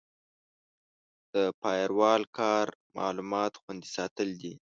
[1.33, 2.65] د فایروال کار
[2.97, 4.53] معلومات خوندي ساتل دي.